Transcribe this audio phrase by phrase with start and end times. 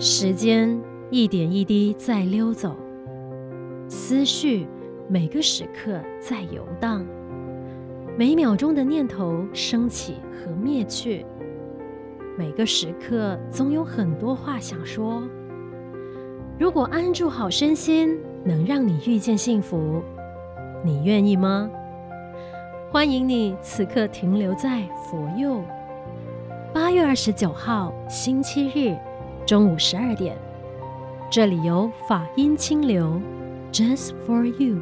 [0.00, 0.80] 时间
[1.10, 2.76] 一点一滴在溜走，
[3.88, 4.64] 思绪
[5.08, 7.04] 每个时刻在游荡，
[8.16, 11.26] 每秒钟的念头升起和灭去，
[12.36, 15.20] 每个时刻总有很多话想说。
[16.60, 20.00] 如果安住好身心，能让你遇见幸福，
[20.84, 21.68] 你愿意吗？
[22.92, 25.60] 欢迎你此刻停留在佛佑。
[26.72, 28.96] 八月二十九号星期日。
[29.48, 30.36] 中午十二点，
[31.30, 33.18] 这里有法音清流
[33.72, 34.76] ，Just for you。